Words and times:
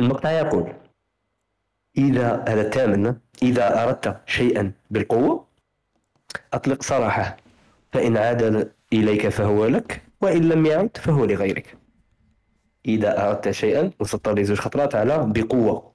المقطع 0.00 0.30
يقول 0.30 0.72
إذا 1.98 2.44
هذا 2.48 2.60
الثامن 2.60 3.14
إذا 3.42 3.82
أردت 3.84 4.16
شيئا 4.26 4.72
بالقوة 4.90 5.46
أطلق 6.52 6.82
سراحه 6.82 7.36
فإن 7.92 8.16
عاد 8.16 8.72
إليك 8.92 9.28
فهو 9.28 9.66
لك 9.66 10.02
وإن 10.20 10.48
لم 10.48 10.66
يعد 10.66 10.96
فهو 10.96 11.24
لغيرك. 11.24 11.76
إذا 12.86 13.28
أردت 13.28 13.50
شيئا 13.50 13.90
وسطر 14.00 14.42
زوج 14.42 14.58
خطرات 14.58 14.94
على 14.94 15.26
بقوة. 15.26 15.92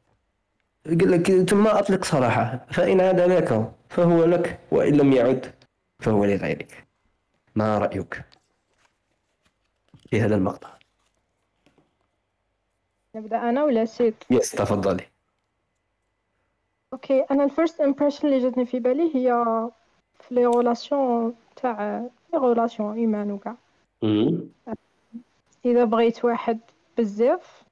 قال 0.86 1.12
لك 1.12 1.50
ثم 1.50 1.68
أطلق 1.68 2.04
سراحه 2.04 2.66
فإن 2.72 3.02
عاد 3.02 3.20
لك 3.20 3.72
فهو 3.90 4.26
لك 4.26 4.60
وإن 4.72 4.94
لم 4.94 5.14
يعد 5.14 5.46
فهو 6.00 6.26
لغيرك. 6.26 6.88
ما 7.56 7.78
رأيك 7.78 8.24
في 10.10 10.22
هذا 10.22 10.36
المقطع؟ 10.36 10.81
نبدأ 13.16 13.50
أنا 13.50 13.64
ولا 13.64 13.86
سيد؟ 13.86 14.16
يس 14.30 14.52
تفضلي. 14.52 15.04
أوكي 16.94 17.22
أنا 17.22 17.44
الفيرست 17.44 17.82
امبريشن 17.82 18.28
اللي 18.28 18.40
جاتني 18.40 18.66
في 18.66 18.80
بالي 18.80 19.16
هي 19.16 19.46
في 20.20 20.36
لي 20.36 20.46
غولاسيون 20.46 21.36
تاع 21.56 22.08
لي 22.34 22.40
غولاسيون 22.40 22.98
ايمان 22.98 23.32
وكاع 23.32 23.56
إذا 25.66 25.84
بغيت 25.84 26.26
واحد 26.26 26.60
بزاف 26.98 27.64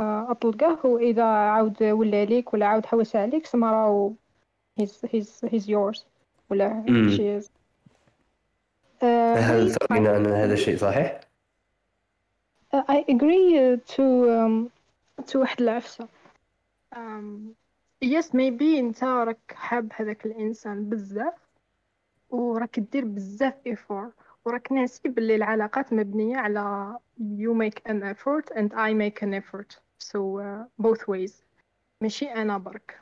آه، 0.00 0.26
أطلقه 0.30 0.86
واذا 0.86 1.24
عاود 1.24 1.82
ولا 1.82 2.24
ليك 2.24 2.54
ولا 2.54 2.66
عاود 2.66 2.86
حوس 2.86 3.16
عليك 3.16 3.46
سما 3.46 3.72
راهو 3.72 4.12
هيز 4.78 5.02
هيز 5.12 5.40
هيز 5.44 5.70
يورز 5.70 6.06
ولا 6.50 6.84
شي 7.16 7.40
هل 9.36 9.74
تؤمن 9.74 10.06
أن 10.06 10.26
هذا 10.26 10.52
الشيء 10.52 10.76
صحيح؟ 10.76 11.20
I 12.74 13.04
agree 13.08 13.78
to 13.94 14.04
um, 14.36 14.70
to 14.74 14.77
واحد 15.34 15.60
العفسة. 15.60 16.08
um, 16.94 17.54
yes 18.02 18.34
maybe 18.34 18.78
انت 18.78 19.04
راك 19.04 19.52
حاب 19.54 19.92
هذاك 19.94 20.26
الإنسان 20.26 20.88
بزاف 20.88 21.34
وراك 22.30 22.80
دير 22.80 23.04
بزاف 23.04 23.54
efforts 23.66 24.12
وراك 24.44 24.72
ناسي 24.72 25.08
باللي 25.08 25.34
العلاقات 25.34 25.92
مبنية 25.92 26.36
على 26.36 26.96
you 27.18 27.54
make 27.54 27.90
an 27.90 28.02
effort 28.02 28.56
and 28.56 28.72
I 28.72 28.92
make 28.94 29.22
an 29.22 29.34
effort. 29.34 29.78
So 29.98 30.18
uh, 30.38 30.86
both 30.86 31.08
ways. 31.08 31.32
ماشي 32.02 32.26
أنا 32.26 32.58
برك. 32.58 33.00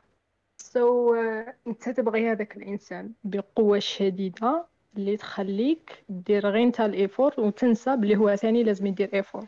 So 0.63 1.15
uh, 1.15 1.55
انت 1.67 1.89
تبغي 1.89 2.31
هذاك 2.31 2.57
الإنسان 2.57 3.13
بقوة 3.25 3.79
شديدة 3.79 4.67
اللي 4.97 5.17
تخليك 5.17 6.05
دير 6.09 6.47
غير 6.47 6.63
انت 6.63 6.81
ال 6.81 6.88
effort 6.88 7.35
وتنسى 7.39 7.97
بلي 7.97 8.17
هو 8.17 8.37
ثاني 8.37 8.63
لازم 8.63 8.87
يدير 8.87 9.15
ايفور 9.15 9.47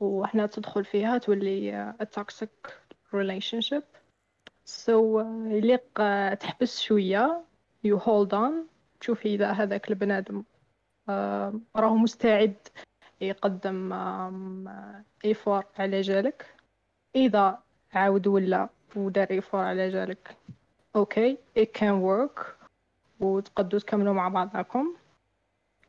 وحنا 0.00 0.46
تدخل 0.46 0.84
فيها 0.84 1.18
تولي 1.18 1.94
a 2.02 2.04
toxic 2.04 2.70
relationship. 3.14 3.82
so 4.64 5.20
يليق 5.46 6.00
تحبس 6.34 6.80
شوية 6.80 7.44
you 7.86 7.98
hold 7.98 8.32
on. 8.32 8.52
تشوف 9.00 9.26
إذا 9.26 9.50
هذاك 9.50 9.88
البنادم 9.88 10.42
uh, 10.42 11.12
راهو 11.76 11.96
مستعد 11.96 12.68
يقدم 13.20 13.92
effort 15.24 15.64
على 15.78 16.00
جالك. 16.00 16.54
إذا 17.16 17.62
عاود 17.92 18.26
ولا 18.26 18.68
ودار 18.96 19.30
effort 19.30 19.60
على 19.60 19.88
جالك 19.88 20.36
okay 20.96 21.38
it 21.58 21.68
can 21.78 22.02
work. 22.02 22.42
وتقدو 23.20 23.78
تكملوا 23.78 24.14
مع 24.14 24.28
بعضكم. 24.28 24.96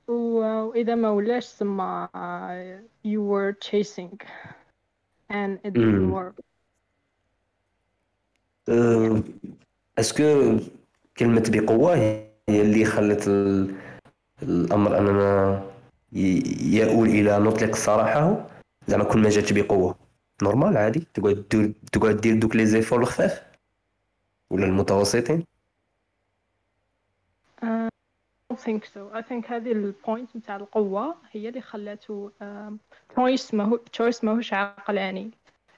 وإذا 0.08 0.96
ما 0.96 1.10
ولاش 1.10 1.46
سما 1.46 2.10
you 3.04 3.22
were 3.22 3.54
chasing 3.54 4.20
and 5.30 5.60
it 5.64 5.74
didn't 5.74 6.12
work. 6.12 6.42
est-ce 10.00 10.39
que 10.39 10.58
كلمة 11.18 11.44
بقوة 11.50 11.96
هي 11.96 12.32
اللي 12.50 12.86
خلت 12.86 13.28
الأمر 14.44 14.98
أننا 14.98 15.64
يؤول 16.12 17.08
إلى 17.10 17.40
نطلق 17.40 17.76
صراحة. 17.76 18.48
زعما 18.88 19.04
كل 19.04 19.20
ما 19.20 19.30
جات 19.30 19.54
بقوة 19.54 19.96
normal 20.42 20.78
عادي. 20.78 21.08
تقعد 21.14 21.46
دير 21.52 21.74
تقعد 21.92 22.18
دير 22.18 22.40
دوك 22.40 22.56
les 22.56 22.66
efforts 22.66 23.00
الخفاف 23.00 23.44
ولا 24.50 24.66
المتوسطين 24.66 25.44
I 28.47 28.47
think 28.66 28.84
so. 28.86 29.18
I 29.20 29.22
think 29.22 29.52
هذه 29.52 29.72
ال 29.72 29.82
point 29.82 30.36
نتاع 30.36 30.56
القوة 30.56 31.16
هي 31.32 31.50
اللي 31.50 31.62
خلاته 31.62 32.32
تشويس 33.10 33.54
ماهو 33.54 33.78
تشويس 33.78 34.24
ماهوش 34.24 34.54
عقلاني 34.54 35.32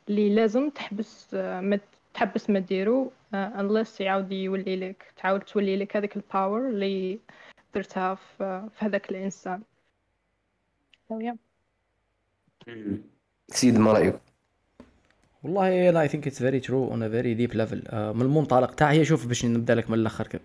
اللي 0.10 0.36
لازم 0.36 0.70
تحبس 0.70 1.34
ما 1.34 1.80
تحبس 2.14 2.50
ما 2.50 2.60
ديرو 2.60 3.12
unless 3.34 4.02
يعاود 4.02 4.32
يولي 4.32 4.76
لك 4.76 5.14
تعاود 5.18 5.42
تولي 5.42 5.78
لك 5.78 5.98
هذيك 5.98 6.16
ال 6.16 6.25
power 6.25 6.70
اللي 6.70 7.20
درتها 7.76 8.16
في 8.16 8.70
هذاك 8.78 9.12
الإنسان. 9.12 9.62
So 11.10 11.16
yeah. 11.22 11.36
سيد 13.48 13.78
ما 13.78 13.94
رأيك؟ 13.94 14.20
والله 15.44 15.90
أنا 15.90 16.02
اي 16.02 16.08
ثينك 16.08 16.28
اتس 16.28 16.40
فيري 16.40 16.60
ترو 16.60 16.92
اون 16.92 17.04
ا 17.04 17.10
فيري 17.10 17.34
ديب 17.34 17.54
ليفل 17.54 17.84
من 17.94 18.22
المنطلق 18.22 18.76
تاع 18.76 18.92
هي 18.92 19.06
شوف 19.06 19.28
باش 19.28 19.46
نبدأ 19.46 19.76
لك 19.76 19.90
من 19.90 20.00
الأخر 20.00 20.40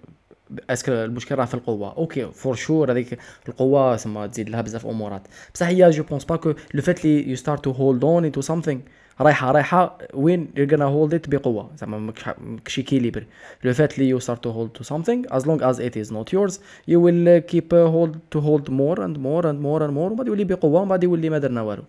اسك 0.71 0.89
المشكل 0.89 1.35
راه 1.35 1.45
في 1.45 1.55
القوة. 1.55 1.97
أوكي 1.97 2.27
فور 2.27 2.55
شور 2.55 2.93
هذيك 2.93 3.19
القوة 3.49 3.97
سما 3.97 4.27
تزيد 4.27 4.49
لها 4.51 4.61
بزاف 4.61 4.87
امورات. 4.87 5.23
بصح 5.55 5.67
هي 5.67 5.91
جو 5.91 6.03
بونس 6.03 6.25
با 6.25 6.37
كو 6.37 6.53
لو 6.75 6.83
فات 6.83 7.05
لي 7.05 7.29
يو 7.31 7.37
ستارت 7.37 7.65
تو 7.65 7.71
هولد 7.71 8.05
اون 8.05 8.25
انتو 8.25 8.41
سامثينغ 8.41 8.81
رايحة 9.21 9.53
رايحة 9.53 9.99
وين 10.15 10.49
you're 10.57 10.71
gonna 10.71 10.89
hold 10.89 11.19
it 11.19 11.31
بقوة. 11.31 11.71
زعما 11.77 11.99
ماكش 11.99 12.79
اكيليبر 12.79 13.25
لو 13.65 13.73
فات 13.73 13.99
لي 13.99 14.19
you 14.19 14.23
start 14.23 14.39
to 14.47 14.51
hold 14.51 14.81
to 14.81 14.85
something 14.85 15.35
as 15.37 15.43
long 15.43 15.61
as 15.61 15.79
it 15.79 15.97
is 15.97 16.11
not 16.11 16.33
yours 16.33 16.59
you 16.91 16.99
will 17.01 17.41
keep 17.53 17.73
hold 17.73 18.17
to 18.35 18.41
hold 18.41 18.69
more 18.69 18.99
and 18.99 19.17
more 19.19 19.45
and 19.47 19.59
more 19.63 19.83
and 19.83 19.93
more 19.93 20.11
ومن 20.11 20.17
بعد 20.17 20.27
يولي 20.27 20.45
بقوة 20.45 20.81
ومن 20.81 20.89
بعد 20.89 21.05
يولي 21.05 21.31
ما 21.31 21.39
درنا 21.39 21.63
والو. 21.63 21.83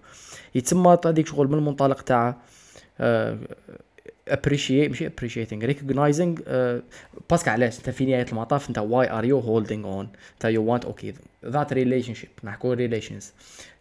يتسمى 0.55 0.97
هذيك 1.05 1.27
شغل 1.27 1.47
من 1.47 1.53
المنطلق 1.53 2.01
تاع 2.01 2.37
ماشي 4.27 5.09
appreciating 5.09 5.61
recognizing 5.61 6.39
uh, 6.39 6.83
باسكو 7.29 7.49
علاش 7.49 7.77
انت 7.77 7.89
في 7.89 8.05
نهايه 8.05 8.25
المطاف 8.31 8.69
انت 8.69 8.79
why 8.79 9.07
are 9.07 9.25
you 9.25 9.45
holding 9.45 9.85
on 9.85 10.05
انت 10.33 10.57
you 10.57 10.61
want 10.69 10.87
okay 10.89 11.13
that 11.51 11.75
relationship 11.75 12.43
نحكوا 12.43 12.75
relations 12.75 13.23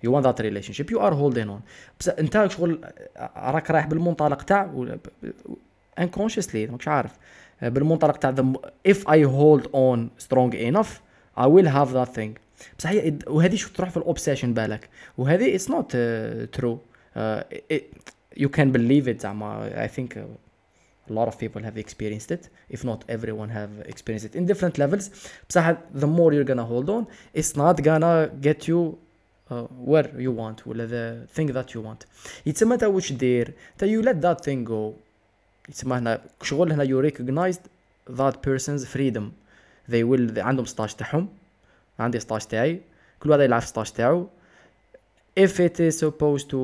you 0.07 0.11
want 0.11 0.25
that 0.25 0.41
relationship 0.41 0.91
you 0.91 0.99
are 0.99 1.15
holding 1.15 1.49
on 1.49 1.61
بس 2.01 2.09
انت 2.09 2.47
شغل 2.51 2.81
راك 3.37 3.71
رايح 3.71 3.87
بالمنطلق 3.87 4.43
تاع 4.43 4.87
unconsciously 6.01 6.55
ماكش 6.71 6.89
عارف 6.89 7.13
بالمنطلق 7.63 8.17
تاع 8.17 8.35
if 8.89 8.99
I 8.99 9.25
hold 9.25 9.67
on 9.67 10.25
strong 10.27 10.53
enough 10.53 11.01
I 11.37 11.47
will 11.47 11.69
have 11.69 11.93
that 11.93 12.15
thing 12.19 12.39
بصح 12.79 12.91
وهذه 13.27 13.55
شو 13.55 13.69
تروح 13.69 13.91
في 13.91 13.97
الاوبسيشن 13.97 14.55
بالك 14.55 14.89
وهذه 15.19 15.59
uh, 15.59 16.59
true 16.59 16.77
uh, 17.17 17.43
it, 17.75 17.83
you 18.38 18.50
can 18.50 18.72
believe 18.72 19.08
it 19.08 19.22
زعما 19.22 19.70
I 19.86 19.88
think 19.88 20.18
uh, 20.18 20.22
a 21.10 21.14
lot 21.14 21.28
of 21.28 21.38
people 21.40 21.62
have 21.64 21.78
experienced 21.78 22.32
it 22.32 22.50
if 22.70 22.84
not 22.84 23.04
everyone 23.10 23.50
have 23.50 23.72
experienced 23.86 24.26
it 24.30 24.36
in 24.36 24.46
different 24.46 24.78
levels 24.78 25.10
بصح 25.50 25.78
the 25.94 26.08
more 26.08 26.34
you're 26.34 26.50
gonna 26.52 26.66
hold 26.66 26.90
on 26.90 27.08
it's 27.34 27.56
not 27.56 27.82
gonna 27.84 28.30
get 28.42 28.68
you 28.68 28.98
uh, 29.52 29.64
where 29.64 30.08
you 30.20 30.32
want 30.32 30.68
ولا 30.68 30.88
the 30.88 31.36
thing 31.38 31.48
that 31.54 31.74
you 31.74 31.82
want 31.82 32.06
يتسمى 32.46 32.78
تا 32.78 32.88
واش 32.88 33.14
دير 33.14 33.54
تا 33.78 33.88
you 33.88 34.06
let 34.06 34.22
that 34.22 34.46
thing 34.46 34.70
go 34.70 34.94
يتسمى 35.70 35.98
هنا 35.98 36.22
شغل 36.42 36.72
هنا 36.72 36.86
you 36.86 37.12
recognized 37.12 37.62
that 38.18 38.34
person's 38.34 38.86
freedom 38.86 39.24
they 39.92 40.04
will 40.04 40.40
عندهم 40.40 40.66
16 40.66 40.98
تاعهم 40.98 41.30
عندي 42.00 42.20
16 42.20 42.50
تاعي 42.50 42.82
كل 43.20 43.30
واحد 43.30 43.42
يلعب 43.42 43.62
16 43.62 43.96
تاعو 43.96 44.28
if 45.36 45.60
it 45.60 45.80
is 45.80 45.98
supposed 46.00 46.50
to 46.50 46.62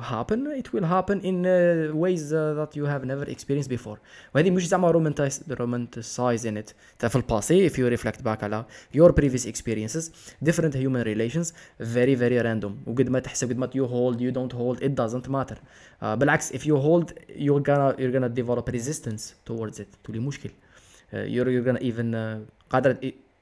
happen 0.00 0.46
it 0.60 0.72
will 0.72 0.86
happen 0.96 1.20
in 1.20 1.44
uh, 1.44 1.90
ways 1.92 2.32
uh, 2.32 2.54
that 2.54 2.74
you 2.78 2.84
have 2.86 3.04
never 3.04 3.24
experienced 3.24 3.68
before 3.68 3.98
وهذه 4.34 4.50
مش 4.50 4.68
زعما 4.68 4.92
romanticize 4.92 6.44
in 6.44 6.56
it 6.56 6.74
في 7.08 7.16
الباسي 7.16 7.68
if 7.70 7.72
you 7.72 7.98
reflect 7.98 8.22
back 8.22 8.44
على 8.44 8.64
your 8.96 9.12
previous 9.12 9.46
experiences 9.46 10.10
different 10.44 10.74
human 10.74 11.02
relations 11.04 11.52
very 11.80 12.14
very 12.14 12.38
random 12.42 12.72
وقد 12.86 13.08
ما 13.08 13.18
تحسب 13.18 13.48
قد 13.48 13.56
ما 13.56 13.66
you 13.66 13.86
hold 13.88 14.20
you 14.20 14.32
don't 14.32 14.56
hold 14.56 14.82
it 14.82 14.94
doesn't 14.94 15.28
matter 15.28 15.56
uh, 15.56 16.04
بالعكس 16.04 16.52
if 16.52 16.60
you 16.60 16.76
hold 16.76 17.12
you're 17.28 17.62
gonna 17.62 17.94
you're 17.98 18.12
gonna 18.12 18.42
develop 18.42 18.68
resistance 18.68 19.34
towards 19.50 19.80
it 19.80 19.88
تولي 20.04 20.18
مشكل 20.18 20.48
uh, 20.48 21.14
you're, 21.14 21.48
you're 21.48 21.64
gonna 21.64 21.82
even 21.82 22.14
uh, 22.14 22.70
قادر 22.70 22.96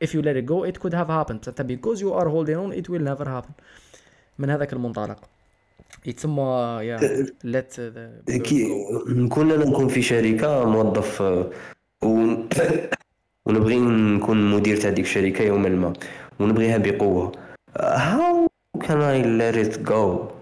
if 0.05 0.09
you 0.15 0.23
let 0.23 0.37
it 0.37 0.47
go 0.47 0.65
it 0.65 0.81
could 0.81 0.95
have 0.95 1.09
happened 1.09 1.67
because 1.67 2.01
you 2.01 2.13
are 2.13 2.29
holding 2.29 2.57
on 2.57 2.73
it 2.73 2.89
will 2.89 3.05
never 3.13 3.25
happen 3.25 3.55
من 4.40 4.50
هذاك 4.50 4.74
المنطلق. 4.74 5.18
يتسمى 6.06 6.80
يا 6.82 7.26
ليت 7.44 7.76
نكون 9.08 9.52
أنا 9.52 9.66
نكون 9.66 9.88
في 9.88 10.02
شركة 10.02 10.66
موظف 10.66 11.22
و... 11.22 11.44
ونبغي 13.46 13.80
نكون 13.80 14.52
مدير 14.52 14.78
تاع 14.78 14.90
ديك 14.90 15.06
الشركة 15.06 15.44
يوما 15.44 15.70
ما 15.70 15.94
ونبغيها 16.40 16.78
بقوة. 16.78 17.32
Can 18.80 19.02
I 19.02 19.22
let 19.24 19.56
it 19.56 19.84
go? 19.84 20.37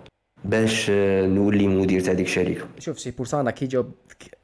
باش 0.46 0.88
آه، 0.90 1.28
نولي 1.28 1.68
مدير 1.68 2.02
تاع 2.02 2.14
ديك 2.14 2.26
الشركة. 2.26 2.68
شوف 2.80 3.00
c'est 3.00 3.12
pour 3.12 3.26
ça 3.26 3.42
أنا 3.42 3.52
كي 3.52 3.66
جاوب 3.66 3.92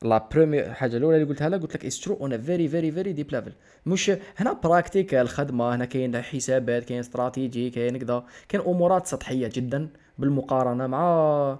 la 0.01 0.27
première 0.31 0.73
حاجة 0.73 0.97
الأولى 0.97 1.17
اللي 1.17 1.27
قلتها 1.27 1.49
لك 1.49 1.61
قلت 1.61 1.75
لك 1.75 1.85
it's 1.85 2.01
true 2.01 2.15
on 2.15 2.41
very 2.41 2.67
very 2.67 2.91
very 2.91 3.13
deep 3.13 3.31
level 3.31 3.51
مش 3.85 4.11
هنا 4.37 4.53
pratique 4.53 5.13
الخدمه 5.13 5.75
هنا 5.75 5.85
كاين 5.85 6.21
حسابات 6.21 6.83
كاين 6.83 6.99
استراتيجي 6.99 7.69
كاين 7.69 7.97
كذا 7.97 8.23
كاين 8.49 8.63
أمورات 8.63 9.07
سطحية 9.07 9.49
جدا 9.53 9.89
بالمقارنة 10.17 10.87
مع 10.87 11.59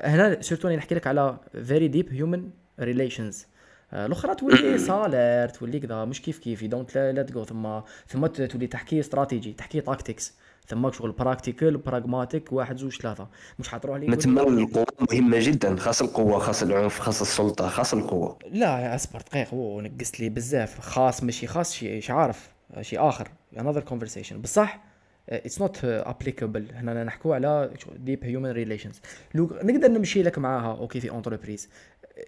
هنا 0.00 0.42
surtout 0.42 0.68
نحكي 0.68 0.94
لك 0.94 1.06
على 1.06 1.36
very 1.64 1.88
deep 1.88 2.12
human 2.12 2.50
relations 2.80 3.46
الأخرى 3.92 4.34
تولي 4.34 4.78
salaire 4.88 5.48
تولي 5.48 5.80
كذا 5.80 6.04
مش 6.04 6.22
كيف 6.22 6.38
كيف 6.38 6.64
don't 6.64 6.96
let 6.96 7.32
go 7.32 7.44
ثم 7.44 7.80
ثم 8.08 8.26
تولي 8.26 8.66
تحكي 8.66 9.00
استراتيجي 9.00 9.52
تحكي 9.52 9.80
tactics 9.80 10.34
ثم 10.66 10.92
شغل 10.92 11.12
practical 11.12 11.76
pragmatic 11.76 12.52
واحد 12.52 12.76
زوج 12.76 13.00
ثلاثة. 13.00 13.28
مش 13.58 13.68
حتروح 13.68 13.98
لي 13.98 14.06
ما 14.06 14.16
تما 14.16 14.42
القوة 14.42 14.86
مهمة 15.10 15.38
جدا 15.40 15.76
خاص 15.76 16.02
القوة 16.02 16.38
خاص 16.38 16.62
العنف 16.62 16.98
خاص 16.98 17.20
السلطة 17.20 17.68
خاص 17.68 17.94
القوة. 17.94 18.38
لا 18.50 18.94
اصبر 18.94 19.20
دقيقه 19.20 19.54
هو 19.54 19.80
نقصت 19.80 20.20
لي 20.20 20.28
بزاف. 20.28 20.80
خاص 20.80 21.22
ماشي 21.22 21.46
خاص 21.46 21.72
شي 21.74 22.12
عارف 22.12 22.54
شي 22.80 22.98
آخر. 22.98 23.28
Another 23.56 23.82
conversation. 23.92 24.32
بصح 24.32 24.84
it's 25.28 25.60
not 25.60 25.84
applicable 25.84 26.66
هنا 26.74 27.04
نحكوا 27.04 27.34
على 27.34 27.70
deep 27.96 28.24
human 28.24 28.50
relations 28.50 29.00
لو 29.34 29.50
نقدر 29.62 29.88
نمشي 29.88 30.22
لك 30.22 30.38
معاها 30.38 30.78
okay 30.78 31.00
في 31.00 31.12
entreprise 31.12 31.68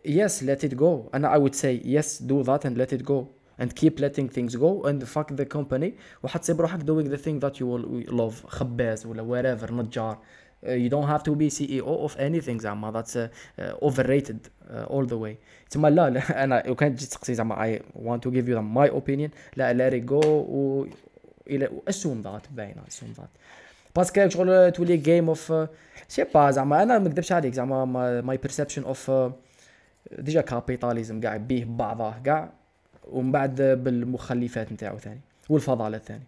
yes 0.04 0.44
let 0.44 0.68
it 0.68 0.74
go. 0.74 1.14
أنا 1.14 1.34
I 1.34 1.38
would 1.38 1.54
say 1.54 1.86
yes 1.86 2.22
do 2.22 2.46
that 2.46 2.68
and 2.68 2.76
let 2.80 2.98
it 2.98 3.06
go. 3.06 3.24
And 3.61 3.69
keep 3.75 4.00
letting 4.00 4.29
things 4.29 4.56
go 4.56 4.82
and 4.85 5.05
fuck 5.05 5.37
the 5.37 5.44
company 5.44 5.93
وحتصيب 6.23 6.61
روحك 6.61 6.81
doing 6.81 7.08
the 7.08 7.19
thing 7.19 7.41
that 7.41 7.61
you 7.61 7.67
will 7.67 8.12
love 8.12 8.47
خباز 8.47 9.06
ولا 9.06 9.23
wherever 9.23 9.73
نجار 9.73 10.19
Uh, 10.67 10.70
you 10.70 10.88
don't 10.88 11.06
have 11.06 11.23
to 11.23 11.35
be 11.37 11.49
CEO 11.50 12.05
of 12.05 12.17
anything 12.19 12.58
زعما 12.58 12.93
that's 12.93 13.17
uh, 13.17 13.29
uh, 13.58 13.87
overrated 13.87 14.38
uh, 14.70 14.85
all 14.85 15.05
the 15.05 15.17
way 15.17 15.37
تما 15.70 15.88
لا, 15.88 16.11
لا 16.11 16.44
أنا 16.44 16.62
لو 16.67 16.75
كانت 16.75 16.99
تجي 16.99 17.06
تسقسي 17.06 17.35
زعما 17.35 17.55
I 17.55 17.81
want 17.94 18.23
to 18.23 18.31
give 18.31 18.49
you 18.49 18.56
my 18.61 18.88
opinion 18.99 19.31
لا 19.56 19.73
let 19.73 19.93
it 19.93 20.06
go 20.06 20.26
و 20.26 20.87
إلى 21.50 21.69
assume 21.91 22.23
that 22.25 22.55
باينه 22.55 22.82
assume 22.91 23.20
that 23.20 23.29
باسكو 23.97 24.29
شغل 24.29 24.73
تولي 24.73 24.97
جيم 24.97 25.29
اوف 25.29 25.69
سي 26.08 26.25
با 26.35 26.50
زعما 26.50 26.82
أنا 26.82 26.99
ما 26.99 27.08
نكذبش 27.08 27.32
عليك 27.32 27.55
زعما 27.55 27.85
ماي 28.20 28.37
بيرسبشن 28.37 28.82
اوف 28.82 29.12
ديجا 30.19 30.41
كابيتاليزم 30.41 31.20
كاع 31.20 31.37
بيه 31.37 31.64
بعضه 31.64 32.14
كاع 32.25 32.53
ومن 33.06 33.32
بعد 33.32 33.62
بالمخلفات 33.62 34.73
نتاعو 34.73 34.99
ثاني 34.99 35.20
والفضلات 35.49 36.03
ثاني 36.05 36.23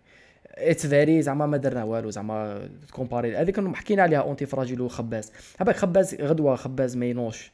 اتس 0.54 0.86
فيري 0.86 1.22
زعما 1.22 1.46
ما 1.46 1.56
درنا 1.56 1.84
والو 1.84 2.10
زعما 2.10 2.68
كومباري 2.92 3.36
هذيك 3.36 3.76
حكينا 3.76 4.02
عليها 4.02 4.18
اونتي 4.18 4.46
فراجيل 4.46 4.80
وخباز. 4.80 5.32
هباك 5.60 5.76
خباز 5.76 6.14
غدوة 6.14 6.56
خباز 6.56 6.96
ما 6.96 7.06
ينوش. 7.06 7.52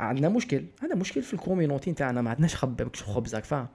عندنا 0.00 0.28
مشكل 0.28 0.64
هذا 0.82 0.94
مشكل 0.94 1.22
في 1.22 1.34
الكوميونيتي 1.34 1.90
نتاعنا. 1.90 2.22
ما 2.22 2.30
عندناش 2.30 2.54
خبز 2.54 2.82
ماكش 2.82 3.02
خبزك 3.02 3.44
فاهم. 3.44 3.68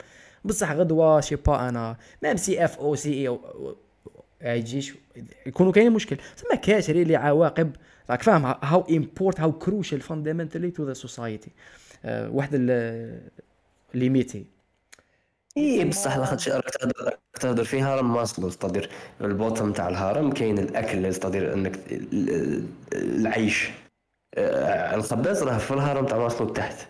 بصح 0.46 0.72
غدوة 0.72 1.22
شي 1.22 1.36
با 1.36 1.70
أنا. 1.70 1.98
ميم 2.24 2.38
سي 2.38 2.66
اف 2.66 2.80
أو 2.80 2.96
سي 2.96 3.14
اي 3.14 3.28
أو 3.28 3.40
يجيش 4.42 4.94
يكونوا 5.46 5.72
كاين 5.72 5.92
مشكل. 5.92 6.16
تما 6.16 6.56
كاشري 6.56 7.04
لي 7.04 7.16
عواقب 7.16 7.72
راك 8.10 8.22
فاهم. 8.24 8.46
how 8.46 8.82
import 8.82 9.40
how 9.40 9.52
crucial 9.52 10.02
fundamentally 10.02 10.72
to 10.72 10.88
the 10.88 10.94
society 10.94 11.52
واحد 12.06 12.56
ليميتي 13.94 14.46
اي 15.58 15.86
بصح 15.86 16.18
لاخاطش 16.18 16.50
راك 16.50 16.70
تهضر 16.70 17.18
تهضر 17.34 17.64
في 17.64 17.82
هرم 17.82 18.14
ماسلو 18.14 18.48
استدير 18.48 18.90
ال 19.22 19.29
bottom 19.29 19.74
تاع 19.74 19.90
الهرم 19.90 20.32
كاين 20.32 20.60
الأكل 20.60 21.06
استدير 21.06 21.54
إنك 21.54 21.80
العيش. 22.94 23.70
آه، 24.36 24.96
الخباز 24.96 25.44
راه 25.44 25.58
في 25.58 25.72
الهرم 25.72 26.06
تاع 26.06 26.18
ماسلو 26.18 26.50
تحت. 26.50 26.90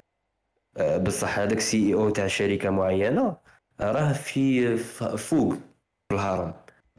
آه، 0.78 0.98
بصح 0.98 1.40
هذاك 1.40 1.60
CEO 1.60 2.10
تاع 2.10 2.28
شركة 2.28 2.70
معينة 2.70 3.38
راه 3.82 4.14
في 4.14 4.78
فوق 5.18 5.54
في 6.10 6.16
الهرم 6.16 6.54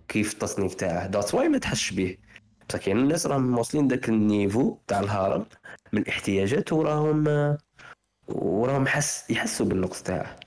كيف 0.09 0.33
التصنيف 0.33 0.75
تاعه؟ 0.75 1.07
that's 1.07 1.35
why 1.35 1.49
ما 1.49 1.59
تحسش 1.59 1.91
به 1.93 2.17
بصح 2.69 2.79
كاين 2.79 2.99
الناس 2.99 3.27
راهم 3.27 3.59
واصلين 3.59 3.89
داك 3.89 4.09
ال 4.09 4.19
niveau 4.19 4.79
تاع 4.87 5.01
الهرم 5.01 5.47
من 5.93 6.03
الاحتياجات 6.03 6.73
وراهم 6.73 7.57
وراهم 8.29 8.87
حس 8.87 9.31
يحسوا 9.31 9.67
بالنقص 9.67 10.03
تاعه. 10.03 10.44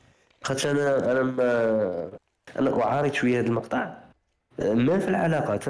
خاطش 0.47 0.65
أنا 0.65 1.11
أنا 1.11 1.23
ما 1.23 2.11
أنا 2.59 2.83
أعارض 2.83 3.13
شوية 3.13 3.39
هذا 3.39 3.47
المقطع. 3.47 3.97
ما 4.59 4.99
في 4.99 5.07
العلاقات 5.07 5.63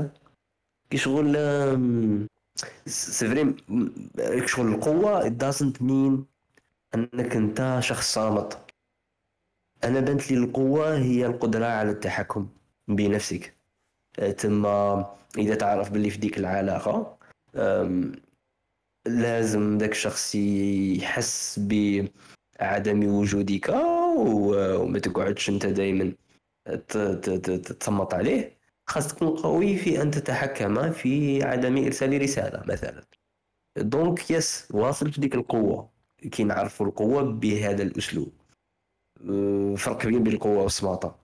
كي 0.89 0.97
شغل 0.97 1.35
c'est 2.85 3.27
vrai 3.27 3.55
شغل 4.47 4.67
القوة 4.67 5.29
doesn't 5.29 5.77
mean 5.81 6.23
أنك 6.95 7.35
أنت 7.35 7.77
شخص 7.79 8.13
صامت. 8.13 8.57
أنا 9.83 9.99
بنت 9.99 10.31
لي 10.31 10.37
القوة 10.37 10.97
هي 10.97 11.25
القدرة 11.25 11.65
على 11.65 11.91
التحكم 11.91 12.47
بنفسك. 12.87 13.53
تما 14.37 15.05
إذا 15.37 15.55
تعرف 15.55 15.89
باللي 15.91 16.09
في 16.09 16.17
ديك 16.17 16.37
العلاقة 16.37 17.17
لازم 19.05 19.77
ذاك 19.77 19.91
الشخص 19.91 20.35
يحس 20.35 21.59
بعدم 22.59 23.07
وجودك. 23.07 23.69
وما 24.17 24.99
تقعدش 24.99 25.49
انت 25.49 25.65
دائما 25.65 26.13
تصمت 27.79 28.13
عليه. 28.13 28.57
خاص 28.87 29.07
تكون 29.07 29.27
قوي 29.27 29.77
في 29.77 30.01
أن 30.01 30.11
تتحكم 30.11 30.91
في 30.91 31.43
عدم 31.43 31.77
إرسال 31.77 32.21
رسالة 32.21 32.63
مثلا. 32.67 33.03
donc 33.77 34.31
yes 34.31 34.67
واصل 34.71 35.11
في 35.11 35.21
ديك 35.21 35.35
القوة. 35.35 35.89
كي 36.31 36.43
نعرفوا 36.43 36.85
القوة 36.85 37.21
بهذا 37.21 37.83
الأسلوب. 37.83 38.31
فرق 39.77 39.97
كبير 40.01 40.19
بين 40.19 40.33
القوة 40.33 40.63
والسماطة. 40.63 41.19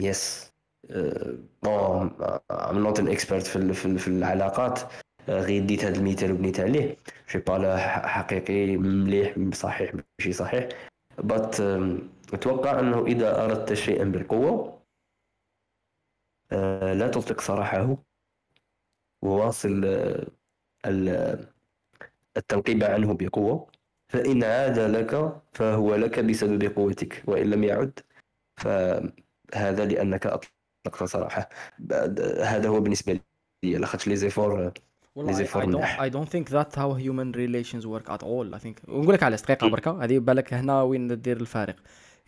yes. 0.00 0.52
bon 1.62 2.10
I'm 2.50 2.78
not 2.78 3.00
an 3.00 3.08
expert 3.08 3.46
في 3.46 4.08
العلاقات. 4.08 4.80
غير 5.28 5.64
ديت 5.64 5.84
هذا 5.84 5.96
المثال 5.96 6.32
وبنيت 6.32 6.60
عليه. 6.60 6.96
chais 7.26 7.38
pas 7.38 7.58
لا 7.58 7.78
حقيقي 8.08 8.76
مليح 8.76 9.34
صحيح 9.52 9.92
ماشي 9.94 10.32
صحيح. 10.32 10.68
but 11.20 11.60
أتوقع 12.34 12.80
أنه 12.80 13.06
إذا 13.06 13.44
أردت 13.44 13.72
شيئا 13.72 14.04
بالقوة 14.04 14.82
لا 16.92 17.08
تطلق 17.08 17.40
سراحه. 17.40 17.96
وواصل 19.22 19.84
التنقيب 22.36 22.84
عنه 22.84 23.14
بقوة. 23.14 23.70
فإن 24.08 24.44
عاد 24.44 24.78
لك 24.78 25.42
فهو 25.52 25.94
لك 25.94 26.18
بسبب 26.18 26.76
قوتك. 26.76 27.22
وإن 27.26 27.50
لم 27.50 27.64
يعد 27.64 28.00
فهذا 28.56 29.84
لأنك 29.84 30.26
أطلقت 30.26 31.04
سراحه. 31.04 31.48
هذا 32.42 32.68
هو 32.68 32.80
بالنسبة 32.80 33.12
لي. 33.12 33.78
لاخاطش 33.78 34.08
لي 34.08 34.16
زيفور 34.16 34.72
والله 35.16 35.44
I, 35.44 35.48
I 35.48 35.66
don't 35.66 36.00
I 36.00 36.08
don't 36.08 36.28
think 36.28 36.50
that's 36.50 36.74
how 36.76 36.94
human 36.94 37.32
relations 37.32 37.84
work 37.86 38.10
at 38.10 38.22
all 38.22 38.54
I 38.54 38.58
think. 38.58 38.88
نقول 38.88 39.14
لك 39.14 39.22
علاش 39.22 39.42
دقيقه 39.42 39.68
بركة 39.68 40.04
هذه 40.04 40.18
بالك 40.18 40.54
هنا 40.54 40.82
وين 40.82 41.20
دير 41.22 41.36
الفارق. 41.36 41.76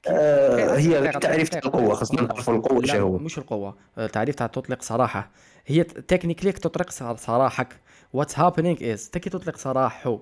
آه 0.08 0.76
هي 0.76 1.12
تعريف 1.12 1.48
تاع 1.48 1.60
القوة 1.64 1.94
خاصنا 1.94 2.22
نعرفوا 2.22 2.54
القوة 2.54 2.82
إيش 2.82 2.94
هو. 2.94 3.18
مش 3.18 3.38
القوة 3.38 3.76
التعريف 3.98 4.34
تاع 4.34 4.46
تطلق 4.46 4.82
سراحه. 4.82 5.30
هي 5.66 5.84
technically 5.84 6.52
تطلق 6.52 6.90
سراحك 7.16 7.76
what's 8.12 8.38
happening 8.38 8.92
is 8.92 9.10
كي 9.10 9.30
تطلق 9.30 9.56
سراحه 9.56 10.18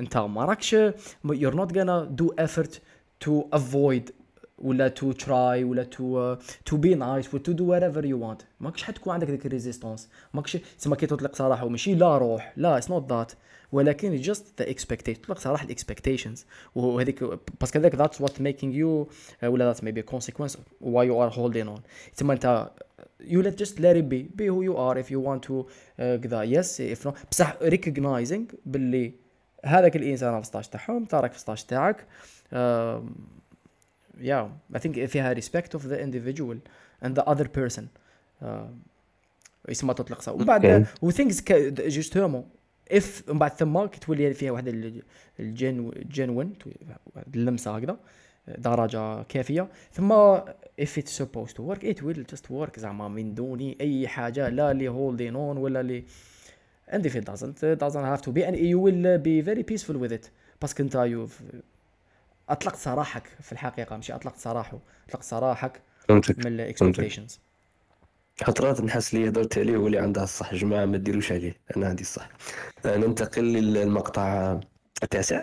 أنت 0.00 0.16
ما 0.16 0.44
راكش 0.44 0.76
you're 1.26 1.54
not 1.54 1.72
gonna 1.72 2.22
do 2.22 2.44
effort 2.44 2.72
to 3.24 3.58
avoid 3.58 4.12
ولا 4.58 4.88
to 4.88 5.12
try 5.12 5.64
ولا 5.64 5.82
to 5.82 6.36
to 6.66 6.76
be 6.76 6.94
nice 6.94 7.30
to 7.30 7.52
do 7.52 7.70
whatever 7.70 8.04
you 8.04 8.26
want 8.26 8.42
ماكش 8.60 8.82
حتكون 8.82 9.12
عندك 9.12 9.30
ديك 9.30 9.46
ال 9.46 9.52
résistance 9.52 10.08
ماكش 10.34 10.58
تسمى 10.78 10.96
كي 10.96 11.06
تطلق 11.06 11.36
سراحه 11.36 11.64
وماشي 11.64 11.94
لا 11.94 12.18
روح 12.18 12.52
لا 12.56 12.78
it's 12.78 12.90
not 12.90 13.12
that 13.12 13.32
ولكن 13.72 14.16
just 14.16 14.62
the 14.62 14.70
expectation 14.70 15.20
تطلق 15.20 15.38
سراحه 15.38 15.64
ال 15.64 15.70
expectations 15.70 16.46
وهذيك 16.74 17.24
parce 17.60 17.71
que 17.71 17.78
هذاك 17.78 17.94
that's 17.94 18.20
what 18.20 18.40
making 18.40 18.74
you 18.74 19.08
ولا 19.42 19.64
that's 19.64 19.84
maybe 19.84 20.02
conséquence 20.02 20.58
why 20.80 21.06
you 21.06 21.22
are 21.22 21.28
holding 21.28 21.68
on 21.68 21.80
تسمى 22.16 22.34
أنت 22.34 22.70
let 23.20 23.56
just 23.56 23.80
let 23.80 23.96
it 23.96 24.08
be 24.08 24.22
be 24.38 24.46
who 24.46 24.62
you 24.62 24.76
are 24.76 24.96
if 24.98 25.10
you 25.10 25.20
want 25.20 25.42
to 25.42 25.66
كذا 25.98 26.46
yes 26.46 26.80
if 26.80 27.06
not. 27.06 27.14
بصح 27.30 27.56
recognizing 27.62 28.54
باللي 28.66 29.12
هذاك 29.64 29.96
الإنسان 29.96 30.34
في 30.34 30.40
ال 30.40 30.45
stage 30.45 30.68
تاعهم 30.68 30.96
انت 30.96 31.14
راك 31.14 31.30
في 31.30 31.36
ال 31.36 31.41
stage 31.41 31.64
تاعك 31.64 31.96
uh, 32.00 32.56
yeah 34.20 34.48
I 34.74 34.78
think 34.78 35.04
فيها 35.04 35.34
respect 35.34 35.74
of 35.74 35.82
the 35.82 36.00
individual 36.00 36.56
and 37.02 37.14
the 37.14 37.24
other 37.24 37.48
person 37.48 37.84
uh, 38.42 38.46
يسمى 39.68 39.94
تطلق 39.94 40.20
سراحه 40.20 40.32
ومن 40.32 40.44
بعد 40.44 40.86
و 41.02 41.10
things 41.10 41.42
justement 41.86 42.44
if 42.90 43.28
من 43.28 43.38
بعد 43.38 43.50
ثم 43.50 43.86
تولي 43.86 44.34
فيها 44.34 44.50
واحد 44.50 44.68
الجن 45.40 45.92
جنون 46.10 46.52
اللمسه 47.34 47.76
هكذا 47.76 47.98
درجة 48.58 49.22
كافية 49.22 49.68
ثم 49.92 50.38
if 50.80 50.98
it's 50.98 51.12
supposed 51.12 51.56
to 51.56 51.62
work 51.62 51.84
it 51.84 52.02
will 52.02 52.24
just 52.32 52.50
work 52.50 52.78
زعما 52.78 53.08
من 53.08 53.34
دون 53.34 53.74
أي 53.80 54.08
حاجة 54.08 54.48
لا 54.48 54.72
لي 54.72 54.90
holding 54.90 55.34
on 55.34 55.58
ولا 55.58 55.82
لي 55.82 56.04
and 56.90 57.00
if 57.00 57.14
it 57.14 57.24
doesn't 57.24 57.62
it 57.62 57.78
doesn't 57.78 58.04
have 58.04 58.22
to 58.22 58.32
be 58.32 58.44
and 58.44 58.56
you 58.56 58.78
will 58.78 59.18
be 59.18 59.40
very 59.40 59.62
peaceful 59.62 59.96
with 59.96 60.12
it 60.12 60.30
parce 60.62 60.75
que 60.75 60.82
انت 60.82 60.96
you've 60.96 61.60
اطلقت 62.48 62.76
سراحك 62.76 63.26
في 63.42 63.52
الحقيقة 63.52 63.96
ماشي؟ 63.96 64.14
اطلقت 64.14 64.38
سراحه 64.38 64.78
اطلقت 65.08 65.24
سراحك 65.24 65.80
فهمتك 66.08 66.38
من 66.38 66.46
ال 66.46 66.53
expectations 66.53 67.40
خطرات 68.44 68.80
نحس 68.80 69.14
لي 69.14 69.28
هضرت 69.28 69.58
عليه 69.58 69.76
هو 69.76 69.86
اللي 69.86 69.98
عنده 69.98 70.22
الصح 70.22 70.54
جماعة 70.54 70.84
ما 70.84 70.96
ديروش 70.96 71.32
عليه 71.32 71.54
أنا 71.76 71.88
عندي 71.88 72.02
الصح. 72.02 72.28
ننتقل 72.86 73.44
للمقطع 73.52 74.60
التاسع. 75.02 75.42